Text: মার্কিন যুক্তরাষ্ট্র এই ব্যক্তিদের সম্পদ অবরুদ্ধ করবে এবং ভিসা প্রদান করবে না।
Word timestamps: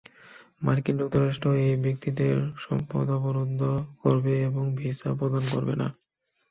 মার্কিন 0.61 0.95
যুক্তরাষ্ট্র 0.99 1.47
এই 1.63 1.75
ব্যক্তিদের 1.85 2.35
সম্পদ 2.57 3.05
অবরুদ্ধ 3.17 3.61
করবে 4.01 4.33
এবং 4.49 4.63
ভিসা 4.77 5.09
প্রদান 5.19 5.43
করবে 5.53 5.73
না। 5.81 5.87